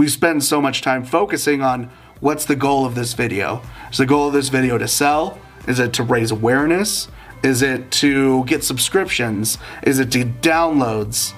we 0.00 0.08
spend 0.08 0.42
so 0.42 0.62
much 0.62 0.80
time 0.80 1.04
focusing 1.04 1.60
on 1.60 1.90
what's 2.20 2.46
the 2.46 2.56
goal 2.56 2.86
of 2.86 2.94
this 2.94 3.12
video. 3.12 3.60
Is 3.92 3.98
the 3.98 4.06
goal 4.06 4.28
of 4.28 4.32
this 4.32 4.48
video 4.48 4.78
to 4.78 4.88
sell? 4.88 5.38
Is 5.68 5.78
it 5.78 5.92
to 5.92 6.02
raise 6.02 6.30
awareness? 6.30 7.08
Is 7.42 7.60
it 7.60 7.90
to 7.90 8.42
get 8.46 8.64
subscriptions? 8.64 9.58
Is 9.82 9.98
it 9.98 10.10
to 10.12 10.24
downloads? 10.24 11.34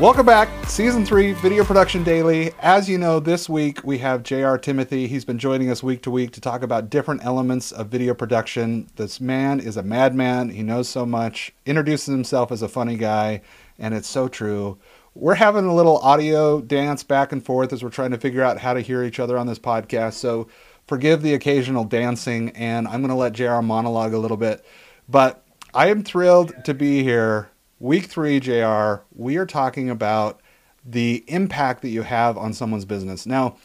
Welcome 0.00 0.26
back, 0.26 0.48
season 0.66 1.06
three, 1.06 1.34
Video 1.34 1.64
Production 1.64 2.02
Daily. 2.02 2.50
As 2.58 2.88
you 2.88 2.98
know, 2.98 3.20
this 3.20 3.48
week 3.48 3.84
we 3.84 3.98
have 3.98 4.24
J.R. 4.24 4.58
Timothy. 4.58 5.06
He's 5.06 5.24
been 5.24 5.38
joining 5.38 5.70
us 5.70 5.84
week 5.84 6.02
to 6.02 6.10
week 6.10 6.32
to 6.32 6.40
talk 6.40 6.64
about 6.64 6.90
different 6.90 7.24
elements 7.24 7.70
of 7.70 7.90
video 7.90 8.12
production. 8.12 8.88
This 8.96 9.20
man 9.20 9.60
is 9.60 9.76
a 9.76 9.84
madman. 9.84 10.50
He 10.50 10.64
knows 10.64 10.88
so 10.88 11.06
much, 11.06 11.54
introduces 11.64 12.12
himself 12.12 12.50
as 12.50 12.60
a 12.60 12.68
funny 12.68 12.96
guy, 12.96 13.42
and 13.78 13.94
it's 13.94 14.08
so 14.08 14.26
true. 14.26 14.78
We're 15.14 15.36
having 15.36 15.66
a 15.66 15.74
little 15.74 15.98
audio 15.98 16.60
dance 16.60 17.04
back 17.04 17.30
and 17.30 17.42
forth 17.42 17.72
as 17.72 17.84
we're 17.84 17.90
trying 17.90 18.10
to 18.10 18.18
figure 18.18 18.42
out 18.42 18.58
how 18.58 18.74
to 18.74 18.80
hear 18.80 19.04
each 19.04 19.20
other 19.20 19.38
on 19.38 19.46
this 19.46 19.60
podcast. 19.60 20.14
So 20.14 20.48
forgive 20.88 21.22
the 21.22 21.34
occasional 21.34 21.84
dancing, 21.84 22.50
and 22.56 22.88
I'm 22.88 23.00
going 23.00 23.10
to 23.10 23.14
let 23.14 23.32
JR 23.32 23.60
monologue 23.60 24.12
a 24.12 24.18
little 24.18 24.36
bit. 24.36 24.66
But 25.08 25.44
I 25.72 25.86
am 25.86 26.02
thrilled 26.02 26.52
to 26.64 26.74
be 26.74 27.04
here 27.04 27.52
Week 27.84 28.06
three, 28.06 28.40
JR, 28.40 29.02
we 29.14 29.36
are 29.36 29.44
talking 29.44 29.90
about 29.90 30.40
the 30.86 31.22
impact 31.26 31.82
that 31.82 31.90
you 31.90 32.00
have 32.00 32.38
on 32.38 32.54
someone's 32.54 32.86
business. 32.86 33.26
Now, 33.26 33.56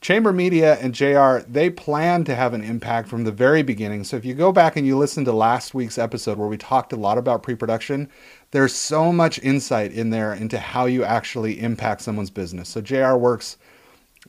Chamber 0.00 0.32
Media 0.32 0.74
and 0.76 0.94
JR, 0.94 1.38
they 1.48 1.68
plan 1.68 2.22
to 2.26 2.36
have 2.36 2.54
an 2.54 2.62
impact 2.62 3.08
from 3.08 3.24
the 3.24 3.32
very 3.32 3.64
beginning. 3.64 4.04
So 4.04 4.16
if 4.16 4.24
you 4.24 4.34
go 4.34 4.52
back 4.52 4.76
and 4.76 4.86
you 4.86 4.96
listen 4.96 5.24
to 5.24 5.32
last 5.32 5.74
week's 5.74 5.98
episode 5.98 6.38
where 6.38 6.46
we 6.46 6.58
talked 6.58 6.92
a 6.92 6.96
lot 6.96 7.18
about 7.18 7.42
pre 7.42 7.56
production, 7.56 8.08
there's 8.52 8.72
so 8.72 9.12
much 9.12 9.40
insight 9.40 9.90
in 9.90 10.10
there 10.10 10.32
into 10.32 10.60
how 10.60 10.86
you 10.86 11.02
actually 11.02 11.60
impact 11.60 12.02
someone's 12.02 12.30
business. 12.30 12.68
So 12.68 12.80
JR 12.80 13.16
works 13.16 13.56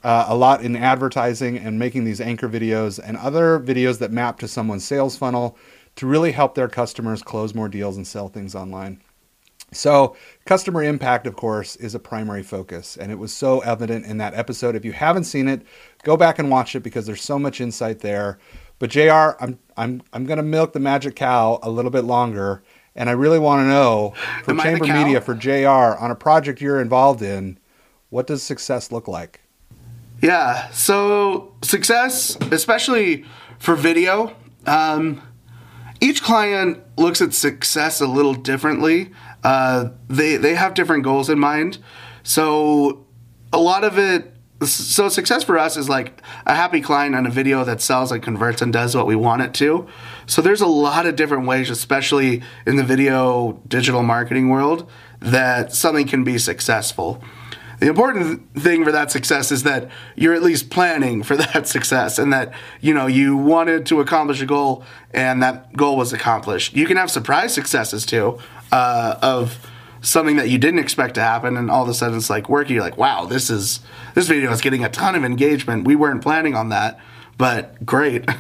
uh, 0.04 0.26
a 0.30 0.36
lot 0.36 0.64
in 0.64 0.76
advertising 0.76 1.60
and 1.60 1.78
making 1.78 2.06
these 2.06 2.22
anchor 2.22 2.50
videos 2.50 3.00
and 3.00 3.18
other 3.18 3.60
videos 3.60 4.00
that 4.00 4.12
map 4.12 4.40
to 4.40 4.48
someone's 4.48 4.84
sales 4.84 5.16
funnel 5.16 5.60
to 5.98 6.08
really 6.08 6.32
help 6.32 6.56
their 6.56 6.68
customers 6.68 7.22
close 7.22 7.54
more 7.54 7.70
deals 7.70 7.98
and 7.98 8.08
sell 8.08 8.28
things 8.28 8.56
online. 8.56 9.00
So, 9.74 10.18
customer 10.46 10.84
impact, 10.84 11.26
of 11.26 11.38
course, 11.38 11.78
is 11.78 11.96
a 11.96 12.00
primary 12.00 12.44
focus, 12.44 12.98
and 12.98 13.10
it 13.10 13.16
was 13.18 13.34
so 13.34 13.62
evident 13.62 14.06
in 14.06 14.18
that 14.18 14.34
episode. 14.34 14.76
If 14.76 14.84
you 14.84 14.92
haven't 14.92 15.24
seen 15.24 15.48
it, 15.48 15.62
go 16.04 16.18
back 16.18 16.40
and 16.40 16.50
watch 16.50 16.76
it 16.76 16.82
because 16.82 17.06
there's 17.06 17.24
so 17.24 17.40
much 17.40 17.62
insight 17.62 18.00
there. 18.00 18.38
But 18.80 18.90
Jr., 18.90 19.38
I'm 19.40 19.60
I'm 19.78 20.02
I'm 20.12 20.26
going 20.26 20.38
to 20.38 20.44
milk 20.44 20.74
the 20.74 20.82
magic 20.82 21.16
cow 21.16 21.60
a 21.64 21.70
little 21.70 21.92
bit 21.92 22.04
longer, 22.04 22.64
and 22.98 23.10
I 23.10 23.14
really 23.14 23.40
want 23.40 23.62
to 23.62 23.68
know 23.68 24.14
for 24.44 24.56
Chamber 24.56 24.88
Media 24.88 25.22
for 25.22 25.36
Jr. 25.36 25.98
on 25.98 26.12
a 26.12 26.16
project 26.16 26.60
you're 26.60 26.82
involved 26.82 27.22
in, 27.22 27.58
what 28.10 28.28
does 28.28 28.44
success 28.44 28.92
look 28.92 29.08
like? 29.08 29.40
Yeah, 30.22 30.70
so 30.72 31.54
success, 31.62 32.36
especially 32.52 33.24
for 33.58 33.76
video. 33.76 34.36
Um, 34.68 35.22
each 36.02 36.22
client 36.24 36.80
looks 36.98 37.22
at 37.22 37.34
success 37.34 38.02
a 38.02 38.08
little 38.08 38.34
differently. 38.34 39.12
Uh, 39.44 39.90
they 40.08 40.38
they 40.38 40.56
have 40.56 40.74
different 40.74 41.04
goals 41.04 41.30
in 41.30 41.40
mind. 41.40 41.80
So 42.24 43.06
a 43.52 43.60
lot 43.60 43.84
of 43.84 43.98
it 43.98 44.34
so 44.68 45.10
success 45.10 45.44
for 45.44 45.58
us 45.58 45.76
is 45.76 45.90
like 45.90 46.22
a 46.46 46.54
happy 46.54 46.82
client 46.82 47.16
on 47.16 47.26
a 47.26 47.32
video 47.32 47.64
that 47.64 47.82
sells 47.82 48.12
and 48.12 48.22
converts 48.22 48.62
and 48.62 48.72
does 48.72 48.96
what 48.96 49.08
we 49.08 49.16
want 49.16 49.42
it 49.42 49.54
to. 49.56 49.88
So 50.28 50.42
there's 50.42 50.62
a 50.62 50.68
lot 50.68 51.08
of 51.08 51.16
different 51.16 51.48
ways, 51.48 51.70
especially 51.70 52.44
in 52.68 52.76
the 52.76 52.84
video 52.84 53.60
digital 53.68 54.04
marketing 54.04 54.50
world, 54.50 54.90
that 55.20 55.74
something 55.74 56.08
can 56.08 56.24
be 56.24 56.38
successful. 56.38 57.24
The 57.82 57.88
important 57.88 58.54
thing 58.54 58.84
for 58.84 58.92
that 58.92 59.10
success 59.10 59.52
is 59.52 59.64
that 59.64 59.90
you're 60.16 60.36
at 60.36 60.44
least 60.44 60.70
planning 60.70 61.24
for 61.24 61.36
that 61.54 61.68
success 61.68 62.20
and 62.20 62.32
that, 62.32 62.54
you 62.80 62.94
know, 62.94 63.08
you 63.08 63.36
wanted 63.36 63.88
to 63.88 64.02
accomplish 64.02 64.40
a 64.40 64.46
goal 64.46 64.84
and 65.16 65.42
that 65.42 65.76
goal 65.76 65.98
was 65.98 66.14
accomplished. 66.14 66.76
You 66.76 66.86
can 66.86 66.96
have 66.98 67.10
surprise 67.10 67.56
successes 67.56 68.06
too 68.06 68.38
uh, 68.72 69.18
of 69.24 69.68
something 70.02 70.36
that 70.36 70.48
you 70.48 70.60
didn't 70.60 70.80
expect 70.80 71.16
to 71.16 71.22
happen 71.22 71.58
and 71.58 71.72
all 71.72 71.82
of 71.82 71.90
a 71.90 71.96
sudden 71.96 72.18
it's 72.18 72.30
like 72.30 72.50
working. 72.50 72.76
You're 72.76 72.84
like 72.84 73.00
wow 73.00 73.26
this 73.26 73.50
is 73.50 73.80
this 74.14 74.28
video 74.28 74.52
is 74.52 74.62
getting 74.62 74.84
a 74.86 74.90
ton 74.90 75.16
of 75.16 75.26
engagement. 75.26 75.88
We 75.88 75.96
weren't 75.96 76.22
planning 76.22 76.54
on 76.54 76.70
that 76.70 77.00
but 77.38 77.84
great. 77.86 78.30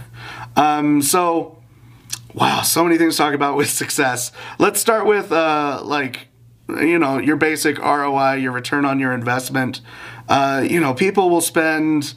Um, 0.53 1.01
so 1.01 1.57
wow 2.33 2.61
so 2.61 2.83
many 2.83 2.97
things 2.97 3.16
to 3.16 3.23
talk 3.23 3.33
about 3.33 3.55
with 3.55 3.69
success. 3.69 4.31
Let's 4.59 4.81
start 4.81 5.05
with 5.07 5.31
uh, 5.31 5.81
like 5.83 6.27
you 6.79 6.99
know 6.99 7.17
your 7.17 7.35
basic 7.35 7.77
ROI, 7.79 8.35
your 8.35 8.51
return 8.51 8.85
on 8.85 8.99
your 8.99 9.13
investment. 9.13 9.81
Uh, 10.27 10.65
you 10.67 10.79
know, 10.79 10.93
people 10.93 11.29
will 11.29 11.41
spend 11.41 12.13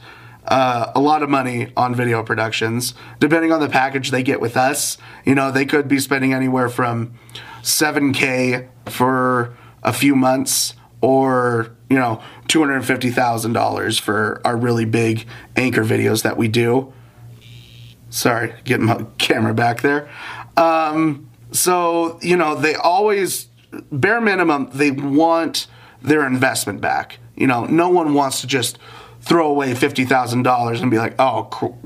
uh, 0.47 0.93
a 0.95 1.01
lot 1.01 1.23
of 1.23 1.31
money 1.31 1.73
on 1.77 1.95
video 1.95 2.23
productions, 2.23 2.95
depending 3.19 3.53
on 3.53 3.61
the 3.61 3.69
package 3.69 4.11
they 4.11 4.23
get 4.23 4.41
with 4.41 4.57
us. 4.57 4.99
You 5.25 5.35
know, 5.35 5.51
they 5.51 5.65
could 5.65 5.89
be 5.89 5.99
spending 5.99 6.33
anywhere 6.33 6.69
from 6.69 7.15
7K 7.63 8.69
for 8.87 9.55
a 9.83 9.93
few 9.93 10.15
months 10.15 10.75
or, 11.01 11.75
you 11.89 11.97
know, 11.97 12.23
$250,000 12.49 14.01
for 14.01 14.41
our 14.45 14.57
really 14.57 14.85
big 14.85 15.27
anchor 15.57 15.85
videos 15.85 16.23
that 16.23 16.37
we 16.37 16.49
do. 16.49 16.93
Sorry, 18.11 18.55
getting 18.65 18.87
my 18.87 19.05
camera 19.19 19.55
back 19.55 19.81
there. 19.81 20.09
Um, 20.57 21.31
so, 21.53 22.19
you 22.23 22.37
know, 22.37 22.55
they 22.55 22.75
always 22.75 23.49
bare 23.91 24.21
minimum, 24.21 24.71
they 24.73 24.91
want 24.91 25.67
their 26.03 26.27
investment 26.27 26.81
back. 26.81 27.19
You 27.37 27.47
know, 27.47 27.65
no 27.65 27.89
one 27.89 28.15
wants 28.15 28.41
to 28.43 28.47
just 28.47 28.79
throw 29.21 29.49
away 29.49 29.75
fifty 29.75 30.05
thousand 30.05 30.43
dollars 30.43 30.81
and 30.81 30.91
be 30.91 30.99
like, 30.99 31.15
"Oh, 31.19 31.79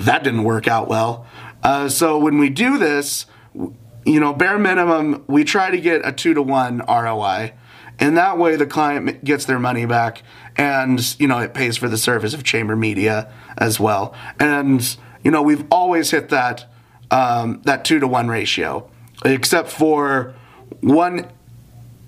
that 0.00 0.22
didn't 0.22 0.44
work 0.44 0.68
out 0.68 0.88
well." 0.88 1.26
Uh, 1.62 1.88
so 1.88 2.18
when 2.18 2.38
we 2.38 2.48
do 2.48 2.76
this, 2.78 3.26
you 3.54 4.20
know, 4.20 4.32
bare 4.32 4.58
minimum, 4.58 5.24
we 5.26 5.44
try 5.44 5.70
to 5.70 5.80
get 5.80 6.06
a 6.06 6.12
two 6.12 6.34
to 6.34 6.42
one 6.42 6.82
ROI, 6.88 7.52
and 7.98 8.16
that 8.16 8.38
way 8.38 8.56
the 8.56 8.66
client 8.66 9.24
gets 9.24 9.44
their 9.44 9.58
money 9.58 9.86
back, 9.86 10.22
and 10.56 11.18
you 11.18 11.26
know, 11.26 11.38
it 11.38 11.54
pays 11.54 11.76
for 11.76 11.88
the 11.88 11.98
service 11.98 12.34
of 12.34 12.44
Chamber 12.44 12.76
Media 12.76 13.32
as 13.58 13.80
well. 13.80 14.14
And 14.38 14.96
you 15.24 15.30
know, 15.30 15.42
we've 15.42 15.64
always 15.70 16.10
hit 16.10 16.28
that 16.28 16.66
um, 17.10 17.60
that 17.64 17.84
two 17.84 18.00
to 18.00 18.06
one 18.06 18.28
ratio, 18.28 18.88
except 19.24 19.68
for 19.68 20.34
one, 20.82 21.28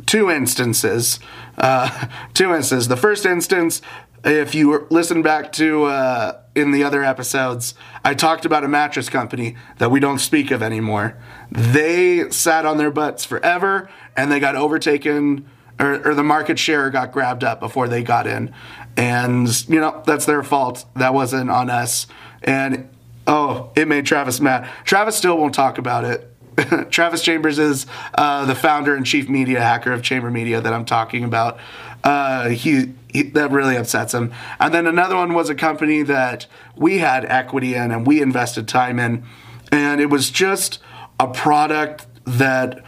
two 0.05 0.31
instances. 0.31 1.19
Uh, 1.57 2.09
two 2.35 2.53
instances. 2.53 2.89
The 2.89 2.97
first 2.97 3.25
instance, 3.25 3.81
if 4.25 4.55
you 4.55 4.87
listen 4.91 5.23
back 5.23 5.53
to 5.53 5.85
uh, 5.85 6.41
in 6.55 6.73
the 6.73 6.85
other 6.85 7.03
episodes, 7.05 7.75
I 8.05 8.15
talked 8.15 8.45
about 8.45 8.65
a 8.65 8.69
mattress 8.69 9.09
company 9.09 9.57
that 9.79 9.91
we 9.91 10.01
don't 10.01 10.19
speak 10.19 10.51
of 10.51 10.63
anymore. 10.63 11.17
They 11.51 12.31
sat 12.31 12.67
on 12.67 12.77
their 12.77 12.91
butts 12.91 13.25
forever 13.25 13.89
and 14.17 14.31
they 14.31 14.41
got 14.41 14.57
overtaken, 14.57 15.49
or, 15.79 16.09
or 16.09 16.15
the 16.15 16.23
market 16.23 16.59
share 16.59 16.91
got 16.91 17.13
grabbed 17.13 17.45
up 17.45 17.61
before 17.61 17.89
they 17.89 18.03
got 18.03 18.27
in. 18.27 18.55
And, 18.97 19.69
you 19.69 19.81
know, 19.81 20.03
that's 20.07 20.25
their 20.25 20.43
fault. 20.43 20.85
That 20.97 21.15
wasn't 21.15 21.51
on 21.51 21.69
us. 21.69 22.07
And, 22.43 22.89
oh, 23.27 23.73
it 23.75 23.89
made 23.89 24.07
Travis 24.07 24.41
mad. 24.41 24.69
Travis 24.85 25.17
still 25.17 25.37
won't 25.37 25.55
talk 25.55 25.79
about 25.79 26.05
it 26.05 26.34
Travis 26.91 27.23
Chambers 27.23 27.59
is 27.59 27.87
uh, 28.15 28.45
the 28.45 28.55
founder 28.55 28.95
and 28.95 29.05
chief 29.05 29.29
media 29.29 29.61
hacker 29.61 29.93
of 29.93 30.03
Chamber 30.03 30.31
Media 30.31 30.61
that 30.61 30.73
I'm 30.73 30.85
talking 30.85 31.25
about. 31.25 31.59
Uh, 32.03 32.51
he, 32.51 32.93
he, 33.13 33.23
that 33.23 33.51
really 33.51 33.77
upsets 33.77 34.13
him. 34.13 34.33
And 34.61 34.73
then 34.75 34.87
another 34.87 35.17
one 35.17 35.33
was 35.33 35.49
a 35.49 35.55
company 35.55 36.03
that 36.03 36.47
we 36.77 36.99
had 36.99 37.25
equity 37.25 37.75
in 37.75 37.91
and 37.91 38.07
we 38.07 38.21
invested 38.21 38.69
time 38.69 38.99
in, 38.99 39.25
and 39.73 40.01
it 40.01 40.11
was 40.11 40.31
just 40.31 40.81
a 41.19 41.29
product 41.29 42.07
that 42.25 42.85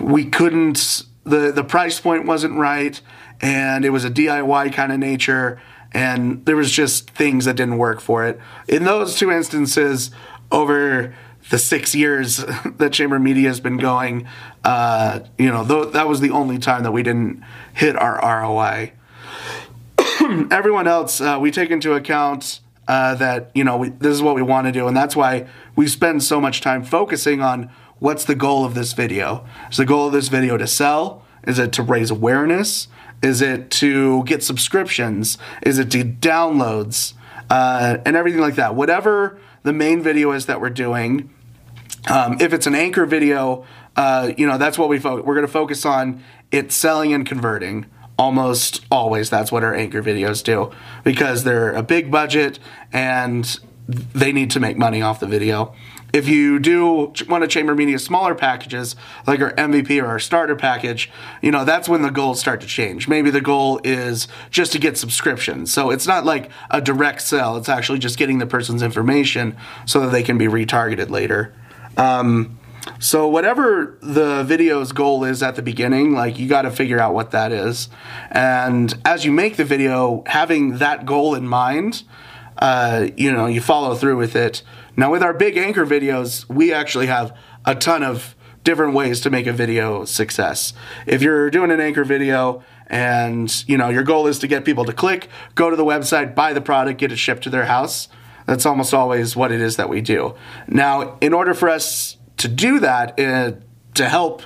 we 0.00 0.24
couldn't. 0.24 1.04
the 1.24 1.52
The 1.52 1.64
price 1.64 2.00
point 2.00 2.24
wasn't 2.24 2.54
right, 2.54 3.00
and 3.40 3.84
it 3.84 3.90
was 3.90 4.04
a 4.04 4.10
DIY 4.10 4.72
kind 4.72 4.92
of 4.92 4.98
nature, 4.98 5.60
and 5.92 6.44
there 6.46 6.56
was 6.56 6.70
just 6.70 7.10
things 7.10 7.44
that 7.44 7.56
didn't 7.56 7.78
work 7.78 8.00
for 8.00 8.24
it. 8.24 8.40
In 8.66 8.84
those 8.84 9.16
two 9.16 9.30
instances, 9.30 10.10
over 10.50 11.14
the 11.50 11.58
six 11.58 11.94
years 11.94 12.36
that 12.76 12.92
Chamber 12.92 13.18
Media 13.18 13.48
has 13.48 13.60
been 13.60 13.76
going, 13.76 14.26
uh, 14.64 15.20
you 15.38 15.48
know, 15.48 15.66
th- 15.66 15.92
that 15.92 16.08
was 16.08 16.20
the 16.20 16.30
only 16.30 16.58
time 16.58 16.82
that 16.82 16.92
we 16.92 17.02
didn't 17.02 17.42
hit 17.74 17.96
our 17.96 18.20
ROI. 18.42 18.92
Everyone 20.50 20.86
else, 20.86 21.20
uh, 21.20 21.38
we 21.40 21.50
take 21.50 21.70
into 21.70 21.94
account 21.94 22.60
uh, 22.86 23.14
that, 23.16 23.50
you 23.54 23.64
know, 23.64 23.76
we, 23.76 23.90
this 23.90 24.12
is 24.12 24.22
what 24.22 24.34
we 24.34 24.42
want 24.42 24.66
to 24.66 24.72
do. 24.72 24.86
And 24.88 24.96
that's 24.96 25.14
why 25.14 25.46
we 25.76 25.86
spend 25.86 26.22
so 26.22 26.40
much 26.40 26.60
time 26.60 26.82
focusing 26.82 27.40
on 27.42 27.70
what's 27.98 28.24
the 28.24 28.34
goal 28.34 28.64
of 28.64 28.74
this 28.74 28.92
video. 28.92 29.46
Is 29.70 29.76
the 29.76 29.84
goal 29.84 30.06
of 30.06 30.12
this 30.12 30.28
video 30.28 30.56
to 30.56 30.66
sell? 30.66 31.24
Is 31.46 31.58
it 31.58 31.72
to 31.72 31.82
raise 31.82 32.10
awareness? 32.10 32.88
Is 33.22 33.40
it 33.40 33.70
to 33.72 34.22
get 34.24 34.42
subscriptions? 34.42 35.38
Is 35.62 35.78
it 35.78 35.90
to 35.92 36.04
downloads? 36.04 37.14
Uh, 37.50 37.98
and 38.04 38.16
everything 38.16 38.40
like 38.40 38.56
that. 38.56 38.74
Whatever 38.74 39.38
the 39.62 39.72
main 39.72 40.02
video 40.02 40.32
is 40.32 40.46
that 40.46 40.60
we're 40.60 40.70
doing, 40.70 41.30
um, 42.08 42.36
if 42.40 42.52
it's 42.52 42.66
an 42.66 42.74
anchor 42.74 43.06
video, 43.06 43.64
uh, 43.96 44.32
you 44.36 44.46
know, 44.46 44.58
that's 44.58 44.78
what 44.78 44.88
we. 44.88 44.98
We're 44.98 45.22
going 45.22 45.42
to 45.42 45.48
focus 45.48 45.84
on 45.84 46.22
it 46.50 46.72
selling 46.72 47.12
and 47.12 47.26
converting. 47.26 47.86
Almost 48.18 48.84
always, 48.90 49.30
that's 49.30 49.52
what 49.52 49.62
our 49.62 49.74
anchor 49.74 50.02
videos 50.02 50.42
do 50.42 50.72
because 51.04 51.44
they're 51.44 51.72
a 51.72 51.84
big 51.84 52.10
budget 52.10 52.58
and 52.92 53.60
they 53.88 54.32
need 54.32 54.50
to 54.50 54.60
make 54.60 54.76
money 54.76 55.00
off 55.00 55.20
the 55.20 55.26
video. 55.26 55.72
If 56.12 56.26
you 56.26 56.58
do 56.58 57.12
want 57.28 57.42
to 57.42 57.48
chamber 57.48 57.74
media 57.74 57.98
smaller 57.98 58.34
packages 58.34 58.96
like 59.26 59.40
our 59.40 59.52
MVP 59.52 60.02
or 60.02 60.06
our 60.06 60.18
starter 60.18 60.56
package, 60.56 61.10
you 61.42 61.50
know, 61.50 61.64
that's 61.64 61.88
when 61.88 62.02
the 62.02 62.10
goals 62.10 62.40
start 62.40 62.60
to 62.62 62.66
change. 62.66 63.08
Maybe 63.08 63.30
the 63.30 63.42
goal 63.42 63.80
is 63.84 64.26
just 64.50 64.72
to 64.72 64.78
get 64.78 64.96
subscriptions. 64.96 65.72
So 65.72 65.90
it's 65.90 66.06
not 66.06 66.24
like 66.24 66.50
a 66.70 66.80
direct 66.80 67.20
sell, 67.22 67.56
it's 67.56 67.68
actually 67.68 67.98
just 67.98 68.18
getting 68.18 68.38
the 68.38 68.46
person's 68.46 68.82
information 68.82 69.56
so 69.84 70.00
that 70.00 70.08
they 70.10 70.22
can 70.22 70.38
be 70.38 70.46
retargeted 70.46 71.10
later. 71.10 71.54
Um, 71.98 72.58
so 73.00 73.28
whatever 73.28 73.98
the 74.00 74.44
video's 74.44 74.92
goal 74.92 75.24
is 75.24 75.42
at 75.42 75.56
the 75.56 75.62
beginning, 75.62 76.14
like 76.14 76.38
you 76.38 76.48
got 76.48 76.62
to 76.62 76.70
figure 76.70 76.98
out 76.98 77.12
what 77.12 77.32
that 77.32 77.52
is. 77.52 77.88
And 78.30 78.96
as 79.04 79.24
you 79.24 79.32
make 79.32 79.56
the 79.56 79.64
video, 79.64 80.22
having 80.26 80.78
that 80.78 81.04
goal 81.04 81.34
in 81.34 81.46
mind, 81.46 82.04
uh, 82.56 83.08
you 83.16 83.30
know, 83.30 83.46
you 83.46 83.60
follow 83.60 83.94
through 83.94 84.16
with 84.16 84.34
it. 84.34 84.62
Now 84.96 85.12
with 85.12 85.22
our 85.22 85.34
big 85.34 85.56
anchor 85.56 85.86
videos, 85.86 86.48
we 86.48 86.72
actually 86.72 87.06
have 87.06 87.36
a 87.64 87.74
ton 87.74 88.02
of 88.02 88.34
different 88.64 88.94
ways 88.94 89.20
to 89.20 89.30
make 89.30 89.46
a 89.46 89.52
video 89.52 90.04
success. 90.04 90.72
If 91.06 91.22
you're 91.22 91.50
doing 91.50 91.70
an 91.70 91.80
anchor 91.80 92.04
video 92.04 92.62
and, 92.88 93.64
you 93.68 93.78
know, 93.78 93.90
your 93.90 94.02
goal 94.02 94.26
is 94.26 94.38
to 94.40 94.46
get 94.46 94.64
people 94.64 94.84
to 94.86 94.92
click, 94.92 95.28
go 95.54 95.70
to 95.70 95.76
the 95.76 95.84
website, 95.84 96.34
buy 96.34 96.52
the 96.52 96.60
product, 96.60 96.98
get 96.98 97.12
it 97.12 97.16
shipped 97.16 97.44
to 97.44 97.50
their 97.50 97.66
house, 97.66 98.08
that's 98.48 98.64
almost 98.64 98.94
always 98.94 99.36
what 99.36 99.52
it 99.52 99.60
is 99.60 99.76
that 99.76 99.90
we 99.90 100.00
do. 100.00 100.34
Now, 100.66 101.18
in 101.20 101.34
order 101.34 101.52
for 101.52 101.68
us 101.68 102.16
to 102.38 102.48
do 102.48 102.80
that, 102.80 103.20
uh, 103.20 103.52
to 103.94 104.08
help 104.08 104.42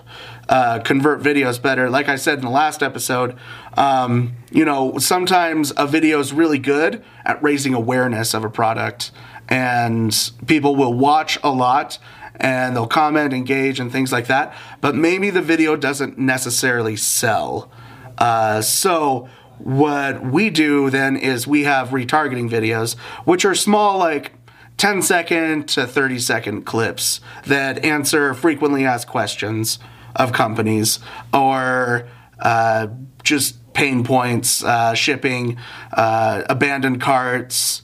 uh, 0.48 0.80
convert 0.80 1.22
videos 1.22 1.62
better. 1.62 1.88
Like 1.88 2.08
I 2.08 2.16
said 2.16 2.38
in 2.38 2.44
the 2.44 2.50
last 2.50 2.82
episode, 2.82 3.36
um, 3.76 4.34
you 4.50 4.64
know, 4.64 4.98
sometimes 4.98 5.72
a 5.76 5.86
video 5.86 6.18
is 6.18 6.32
really 6.32 6.58
good 6.58 7.04
at 7.24 7.40
raising 7.42 7.74
awareness 7.74 8.34
of 8.34 8.42
a 8.44 8.50
product, 8.50 9.12
and 9.48 10.32
people 10.46 10.74
will 10.74 10.94
watch 10.94 11.38
a 11.44 11.50
lot 11.50 11.98
and 12.36 12.74
they'll 12.74 12.88
comment, 12.88 13.32
engage, 13.32 13.78
and 13.78 13.92
things 13.92 14.10
like 14.10 14.26
that. 14.26 14.52
But 14.80 14.96
maybe 14.96 15.30
the 15.30 15.42
video 15.42 15.76
doesn't 15.76 16.18
necessarily 16.18 16.96
sell. 16.96 17.70
Uh, 18.18 18.62
so, 18.62 19.28
what 19.64 20.24
we 20.24 20.50
do 20.50 20.90
then 20.90 21.16
is 21.16 21.46
we 21.46 21.64
have 21.64 21.90
retargeting 21.90 22.50
videos, 22.50 22.96
which 23.24 23.44
are 23.44 23.54
small, 23.54 23.98
like 23.98 24.32
10 24.76 25.02
second 25.02 25.68
to 25.68 25.86
30 25.86 26.18
second 26.18 26.62
clips 26.62 27.20
that 27.46 27.84
answer 27.84 28.34
frequently 28.34 28.84
asked 28.84 29.06
questions 29.06 29.78
of 30.16 30.32
companies 30.32 30.98
or 31.32 32.06
uh, 32.40 32.88
just 33.22 33.72
pain 33.74 34.04
points, 34.04 34.62
uh, 34.64 34.94
shipping, 34.94 35.56
uh, 35.92 36.42
abandoned 36.48 37.00
carts, 37.00 37.82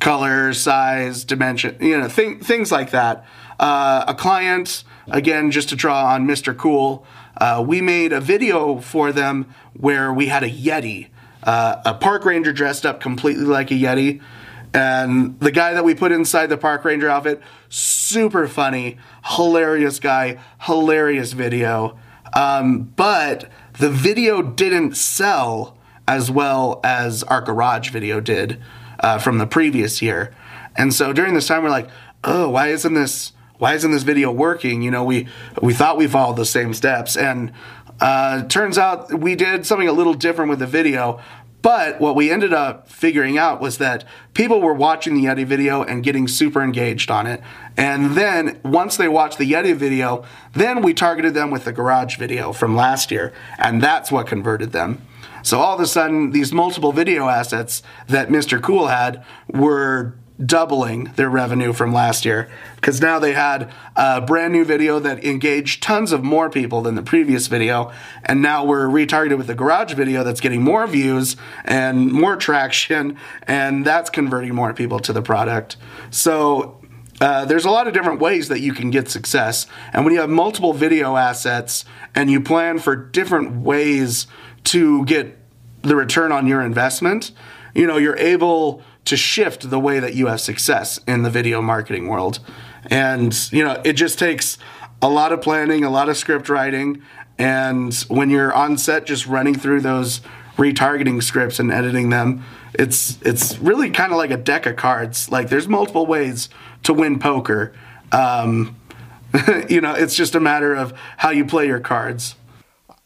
color, 0.00 0.52
size, 0.52 1.24
dimension, 1.24 1.76
you 1.80 1.98
know, 1.98 2.08
th- 2.08 2.40
things 2.42 2.72
like 2.72 2.90
that. 2.90 3.24
Uh, 3.58 4.04
a 4.08 4.14
client, 4.14 4.82
again, 5.08 5.50
just 5.50 5.68
to 5.68 5.76
draw 5.76 6.06
on 6.06 6.26
Mr. 6.26 6.56
Cool, 6.56 7.04
uh, 7.36 7.62
we 7.66 7.80
made 7.80 8.12
a 8.12 8.20
video 8.20 8.80
for 8.80 9.12
them 9.12 9.52
where 9.74 10.12
we 10.12 10.26
had 10.26 10.42
a 10.42 10.50
Yeti, 10.50 11.08
uh, 11.42 11.76
a 11.84 11.94
park 11.94 12.24
ranger 12.24 12.52
dressed 12.52 12.84
up 12.84 13.00
completely 13.00 13.44
like 13.44 13.70
a 13.70 13.74
Yeti. 13.74 14.20
And 14.72 15.38
the 15.40 15.50
guy 15.50 15.74
that 15.74 15.84
we 15.84 15.94
put 15.94 16.12
inside 16.12 16.46
the 16.46 16.56
park 16.56 16.84
ranger 16.84 17.08
outfit, 17.08 17.42
super 17.68 18.46
funny, 18.46 18.98
hilarious 19.24 19.98
guy, 19.98 20.38
hilarious 20.60 21.32
video. 21.32 21.98
Um, 22.34 22.92
but 22.94 23.50
the 23.78 23.90
video 23.90 24.42
didn't 24.42 24.96
sell 24.96 25.76
as 26.06 26.30
well 26.30 26.80
as 26.84 27.22
our 27.24 27.40
garage 27.40 27.90
video 27.90 28.20
did 28.20 28.60
uh, 29.00 29.18
from 29.18 29.38
the 29.38 29.46
previous 29.46 30.00
year. 30.02 30.32
And 30.76 30.94
so 30.94 31.12
during 31.12 31.34
this 31.34 31.48
time, 31.48 31.62
we're 31.62 31.70
like, 31.70 31.88
oh, 32.22 32.50
why 32.50 32.68
isn't 32.68 32.94
this? 32.94 33.32
Why 33.60 33.74
isn't 33.74 33.90
this 33.90 34.04
video 34.04 34.32
working? 34.32 34.80
You 34.80 34.90
know, 34.90 35.04
we 35.04 35.28
we 35.60 35.74
thought 35.74 35.98
we 35.98 36.06
followed 36.06 36.36
the 36.36 36.46
same 36.46 36.72
steps, 36.72 37.14
and 37.14 37.52
uh, 38.00 38.44
turns 38.44 38.78
out 38.78 39.12
we 39.12 39.34
did 39.34 39.66
something 39.66 39.86
a 39.86 39.92
little 39.92 40.14
different 40.14 40.48
with 40.48 40.60
the 40.60 40.66
video. 40.66 41.20
But 41.60 42.00
what 42.00 42.16
we 42.16 42.30
ended 42.30 42.54
up 42.54 42.88
figuring 42.88 43.36
out 43.36 43.60
was 43.60 43.76
that 43.76 44.04
people 44.32 44.62
were 44.62 44.72
watching 44.72 45.14
the 45.14 45.24
Yeti 45.24 45.44
video 45.44 45.82
and 45.82 46.02
getting 46.02 46.26
super 46.26 46.62
engaged 46.62 47.10
on 47.10 47.26
it. 47.26 47.42
And 47.76 48.12
then 48.16 48.58
once 48.64 48.96
they 48.96 49.08
watched 49.08 49.36
the 49.36 49.52
Yeti 49.52 49.76
video, 49.76 50.24
then 50.54 50.80
we 50.80 50.94
targeted 50.94 51.34
them 51.34 51.50
with 51.50 51.66
the 51.66 51.72
garage 51.72 52.16
video 52.16 52.54
from 52.54 52.74
last 52.74 53.10
year. 53.10 53.34
And 53.58 53.82
that's 53.82 54.10
what 54.10 54.26
converted 54.26 54.72
them. 54.72 55.06
So 55.42 55.58
all 55.58 55.74
of 55.74 55.80
a 55.80 55.86
sudden, 55.86 56.30
these 56.30 56.50
multiple 56.50 56.92
video 56.92 57.28
assets 57.28 57.82
that 58.08 58.28
Mr. 58.28 58.60
Cool 58.62 58.88
had 58.88 59.22
were 59.48 60.14
doubling 60.44 61.04
their 61.16 61.28
revenue 61.28 61.72
from 61.72 61.92
last 61.92 62.24
year 62.24 62.50
because 62.76 63.00
now 63.00 63.18
they 63.18 63.32
had 63.32 63.70
a 63.94 64.20
brand 64.20 64.52
new 64.52 64.64
video 64.64 64.98
that 64.98 65.22
engaged 65.22 65.82
tons 65.82 66.12
of 66.12 66.24
more 66.24 66.48
people 66.48 66.80
than 66.80 66.94
the 66.94 67.02
previous 67.02 67.46
video 67.46 67.92
and 68.24 68.40
now 68.40 68.64
we're 68.64 68.86
retargeted 68.86 69.36
with 69.36 69.46
the 69.46 69.54
garage 69.54 69.92
video 69.92 70.24
that's 70.24 70.40
getting 70.40 70.62
more 70.62 70.86
views 70.86 71.36
and 71.64 72.10
more 72.10 72.36
traction 72.36 73.16
and 73.42 73.84
that's 73.84 74.08
converting 74.08 74.54
more 74.54 74.72
people 74.72 74.98
to 74.98 75.12
the 75.12 75.22
product. 75.22 75.76
So 76.10 76.80
uh, 77.20 77.44
there's 77.44 77.66
a 77.66 77.70
lot 77.70 77.86
of 77.86 77.92
different 77.92 78.18
ways 78.18 78.48
that 78.48 78.60
you 78.60 78.72
can 78.72 78.90
get 78.90 79.10
success 79.10 79.66
and 79.92 80.04
when 80.04 80.14
you 80.14 80.20
have 80.20 80.30
multiple 80.30 80.72
video 80.72 81.16
assets 81.16 81.84
and 82.14 82.30
you 82.30 82.40
plan 82.40 82.78
for 82.78 82.96
different 82.96 83.60
ways 83.60 84.26
to 84.64 85.04
get 85.04 85.36
the 85.82 85.96
return 85.96 86.32
on 86.32 86.46
your 86.46 86.62
investment 86.62 87.32
you 87.74 87.86
know 87.86 87.98
you're 87.98 88.16
able 88.16 88.82
to 89.04 89.16
shift 89.16 89.70
the 89.70 89.80
way 89.80 89.98
that 90.00 90.14
you 90.14 90.26
have 90.26 90.40
success 90.40 90.98
in 91.06 91.22
the 91.22 91.30
video 91.30 91.60
marketing 91.62 92.08
world. 92.08 92.40
And, 92.86 93.34
you 93.52 93.64
know, 93.64 93.80
it 93.84 93.94
just 93.94 94.18
takes 94.18 94.58
a 95.02 95.08
lot 95.08 95.32
of 95.32 95.40
planning, 95.40 95.84
a 95.84 95.90
lot 95.90 96.08
of 96.08 96.16
script 96.16 96.48
writing. 96.48 97.02
And 97.38 97.94
when 98.08 98.30
you're 98.30 98.52
on 98.52 98.78
set 98.78 99.06
just 99.06 99.26
running 99.26 99.54
through 99.54 99.80
those 99.80 100.20
retargeting 100.56 101.22
scripts 101.22 101.58
and 101.58 101.72
editing 101.72 102.10
them, 102.10 102.44
it's 102.74 103.20
it's 103.22 103.58
really 103.58 103.90
kind 103.90 104.12
of 104.12 104.18
like 104.18 104.30
a 104.30 104.36
deck 104.36 104.66
of 104.66 104.76
cards. 104.76 105.30
Like 105.30 105.48
there's 105.48 105.66
multiple 105.66 106.06
ways 106.06 106.48
to 106.84 106.92
win 106.92 107.18
poker. 107.18 107.72
Um, 108.12 108.76
you 109.68 109.80
know, 109.80 109.94
it's 109.94 110.14
just 110.14 110.34
a 110.34 110.40
matter 110.40 110.74
of 110.74 110.92
how 111.16 111.30
you 111.30 111.44
play 111.44 111.66
your 111.66 111.80
cards. 111.80 112.34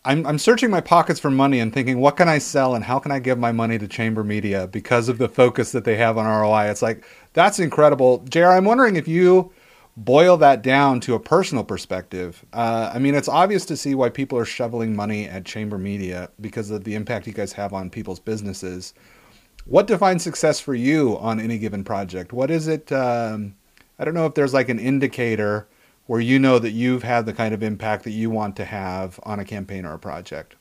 I'm, 0.05 0.27
I'm 0.27 0.39
searching 0.39 0.71
my 0.71 0.81
pockets 0.81 1.19
for 1.19 1.31
money 1.31 1.61
and 1.61 1.73
thinking, 1.73 1.99
what 1.99 2.17
can 2.17 2.29
I 2.29 2.39
sell 2.39 2.75
and 2.75 2.85
how 2.85 2.99
can 2.99 3.11
I 3.11 3.19
give 3.19 3.39
my 3.39 3.53
money 3.53 3.79
to 3.79 3.89
Chamber 3.89 4.23
Media 4.23 4.67
because 4.67 5.09
of 5.09 5.19
the 5.19 5.29
focus 5.29 5.73
that 5.73 5.85
they 5.85 5.97
have 5.97 6.19
on 6.19 6.27
ROI? 6.27 6.71
It's 6.71 6.83
like, 6.83 7.05
that's 7.33 7.59
incredible. 7.59 8.19
JR, 8.29 8.47
I'm 8.47 8.67
wondering 8.67 8.97
if 8.97 9.09
you 9.09 9.53
boil 9.97 10.37
that 10.39 10.63
down 10.63 11.01
to 11.01 11.15
a 11.15 11.21
personal 11.21 11.65
perspective. 11.65 12.45
Uh, 12.53 12.91
I 12.93 12.99
mean, 12.99 13.15
it's 13.15 13.29
obvious 13.29 13.65
to 13.67 13.77
see 13.77 13.95
why 13.95 14.11
people 14.11 14.39
are 14.39 14.45
shoveling 14.45 14.95
money 14.95 15.27
at 15.27 15.47
Chamber 15.47 15.79
Media 15.79 16.31
because 16.41 16.71
of 16.71 16.85
the 16.85 16.95
impact 16.95 17.27
you 17.27 17.33
guys 17.33 17.53
have 17.53 17.73
on 17.73 17.89
people's 17.89 18.21
businesses. 18.21 18.93
What 19.65 19.87
defines 19.87 20.23
success 20.23 20.61
for 20.61 20.75
you 20.75 21.17
on 21.19 21.41
any 21.41 21.59
given 21.59 21.85
project? 21.85 22.33
What 22.33 22.51
is 22.51 22.69
it? 22.69 22.93
Um, 22.93 23.55
I 23.99 24.05
don't 24.05 24.15
know 24.15 24.27
if 24.27 24.35
there's 24.35 24.53
like 24.53 24.69
an 24.69 24.79
indicator 24.79 25.67
where 26.07 26.21
you 26.21 26.39
know 26.39 26.59
that 26.59 26.73
you've 26.73 27.03
had 27.03 27.27
the 27.27 27.33
kind 27.33 27.55
of 27.55 27.63
impact 27.63 28.05
that 28.05 28.11
you 28.11 28.31
want 28.31 28.57
to 28.57 28.65
have 28.65 29.19
on 29.23 29.41
a 29.41 29.45
campaign 29.45 29.85
or 29.85 29.95
a 29.95 29.99
project? 29.99 30.55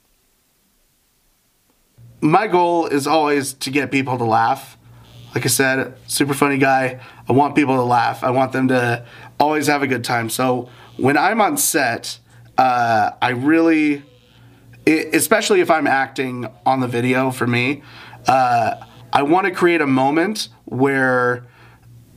My 2.22 2.48
goal 2.48 2.86
is 2.86 3.06
always 3.06 3.54
to 3.54 3.70
get 3.70 3.92
people 3.92 4.18
to 4.18 4.24
laugh. 4.24 4.78
Like 5.36 5.46
I 5.46 5.50
said, 5.50 5.96
super 6.08 6.34
funny 6.34 6.58
guy. 6.58 7.02
I 7.28 7.34
want 7.34 7.56
people 7.56 7.76
to 7.76 7.84
laugh. 7.84 8.24
I 8.24 8.30
want 8.30 8.54
them 8.54 8.70
to 8.70 9.06
always 9.40 9.68
have 9.68 9.82
a 9.82 9.88
good 9.88 10.04
time. 10.04 10.30
So 10.30 10.70
when 10.96 11.18
I'm 11.18 11.42
on 11.42 11.58
set, 11.58 12.20
uh, 12.58 13.12
I 13.22 13.30
really, 13.30 14.04
especially 14.86 15.60
if 15.60 15.70
I'm 15.70 15.88
acting 15.88 16.48
on 16.66 16.80
the 16.80 16.88
video 16.88 17.32
for 17.32 17.48
me, 17.48 17.84
uh, 18.28 18.76
I 19.12 19.24
want 19.24 19.48
to 19.48 19.52
create 19.52 19.82
a 19.82 19.88
moment 19.88 20.50
where 20.66 21.46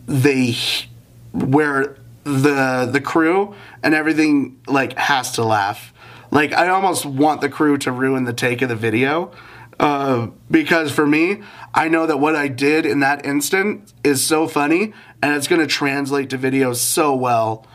they, 0.06 0.54
where 1.32 1.96
the 2.26 2.88
the 2.90 3.00
crew 3.00 3.54
and 3.82 3.94
everything 3.94 4.60
like 4.66 4.98
has 4.98 5.32
to 5.32 5.44
laugh. 5.44 5.94
Like 6.32 6.52
I 6.52 6.68
almost 6.68 7.06
want 7.06 7.40
the 7.40 7.48
crew 7.48 7.78
to 7.78 7.92
ruin 7.92 8.24
the 8.24 8.32
take 8.32 8.62
of 8.62 8.68
the 8.68 8.76
video. 8.76 9.32
Uh, 9.78 10.28
because 10.50 10.90
for 10.90 11.06
me, 11.06 11.42
I 11.74 11.88
know 11.88 12.06
that 12.06 12.18
what 12.18 12.34
I 12.34 12.48
did 12.48 12.86
in 12.86 13.00
that 13.00 13.26
instant 13.26 13.92
is 14.02 14.24
so 14.26 14.48
funny 14.48 14.94
and 15.22 15.34
it's 15.34 15.46
going 15.46 15.60
to 15.60 15.66
translate 15.66 16.30
to 16.30 16.38
video 16.38 16.72
so 16.72 17.14
well. 17.14 17.66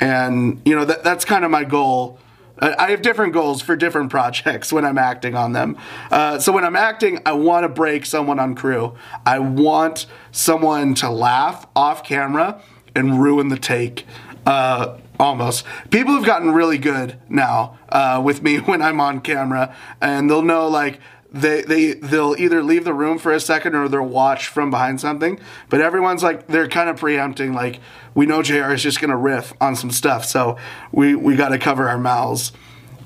And, 0.00 0.62
you 0.64 0.74
know, 0.74 0.86
that, 0.86 1.04
that's 1.04 1.26
kind 1.26 1.44
of 1.44 1.50
my 1.50 1.64
goal. 1.64 2.18
I 2.58 2.90
have 2.90 3.02
different 3.02 3.34
goals 3.34 3.60
for 3.60 3.76
different 3.76 4.10
projects 4.10 4.72
when 4.72 4.86
I'm 4.86 4.96
acting 4.96 5.34
on 5.34 5.52
them. 5.52 5.76
Uh, 6.10 6.38
so 6.38 6.50
when 6.50 6.64
I'm 6.64 6.76
acting, 6.76 7.20
I 7.26 7.32
want 7.32 7.64
to 7.64 7.68
break 7.68 8.06
someone 8.06 8.38
on 8.38 8.54
crew. 8.54 8.94
I 9.26 9.38
want 9.38 10.06
someone 10.32 10.94
to 10.96 11.10
laugh 11.10 11.66
off 11.76 12.04
camera 12.04 12.62
and 13.00 13.20
ruin 13.20 13.48
the 13.48 13.58
take. 13.58 14.06
Uh, 14.46 14.98
almost. 15.18 15.64
People 15.90 16.14
have 16.14 16.24
gotten 16.24 16.50
really 16.50 16.78
good 16.78 17.18
now 17.28 17.78
uh, 17.90 18.20
with 18.24 18.42
me 18.42 18.56
when 18.70 18.80
I'm 18.82 19.00
on 19.00 19.20
camera, 19.20 19.74
and 20.00 20.30
they'll 20.30 20.42
know 20.42 20.68
like 20.68 21.00
they 21.32 21.62
they 21.62 21.92
they'll 21.92 22.34
either 22.38 22.62
leave 22.62 22.84
the 22.84 22.94
room 22.94 23.18
for 23.18 23.32
a 23.32 23.40
second 23.40 23.74
or 23.74 23.88
they'll 23.88 24.02
watch 24.02 24.48
from 24.48 24.70
behind 24.70 25.00
something. 25.00 25.38
But 25.68 25.80
everyone's 25.80 26.22
like 26.22 26.46
they're 26.46 26.68
kind 26.68 26.88
of 26.88 26.96
preempting 26.96 27.52
like 27.52 27.80
we 28.14 28.26
know 28.26 28.42
Jr. 28.42 28.72
is 28.72 28.82
just 28.82 29.00
gonna 29.00 29.16
riff 29.16 29.52
on 29.60 29.76
some 29.76 29.90
stuff, 29.90 30.24
so 30.24 30.56
we 30.90 31.14
we 31.14 31.36
got 31.36 31.50
to 31.50 31.58
cover 31.58 31.88
our 31.88 31.98
mouths. 31.98 32.52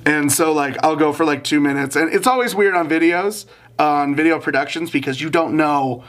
And 0.06 0.30
so 0.30 0.52
like 0.52 0.82
I'll 0.84 0.96
go 0.96 1.12
for 1.12 1.24
like 1.24 1.44
two 1.44 1.60
minutes, 1.60 1.96
and 1.96 2.12
it's 2.12 2.26
always 2.26 2.54
weird 2.54 2.74
on 2.74 2.88
videos 2.88 3.46
on 3.78 4.14
video 4.14 4.38
productions 4.38 4.90
because 4.90 5.20
you 5.20 5.28
don't 5.28 5.56
know 5.56 6.04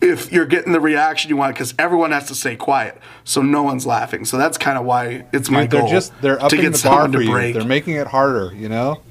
if 0.00 0.32
you're 0.32 0.46
getting 0.46 0.72
the 0.72 0.80
reaction 0.80 1.28
you 1.28 1.36
want 1.36 1.54
because 1.54 1.74
everyone 1.78 2.10
has 2.10 2.26
to 2.26 2.34
stay 2.34 2.56
quiet 2.56 2.98
so 3.24 3.42
no 3.42 3.62
one's 3.62 3.86
laughing 3.86 4.24
so 4.24 4.38
that's 4.38 4.56
kind 4.56 4.78
of 4.78 4.84
why 4.84 5.24
it's 5.32 5.50
my 5.50 5.62
Dude, 5.62 5.70
they're 5.70 5.80
goal 5.82 5.90
just 5.90 6.22
they're 6.22 6.38
to 6.38 6.56
get 6.56 6.72
the 6.72 6.82
bar 6.88 7.10
for 7.10 7.20
you. 7.20 7.30
break 7.30 7.54
They're 7.54 7.64
making 7.64 7.94
it 7.96 8.06
harder. 8.06 8.52
You 8.54 8.68
know, 8.68 9.02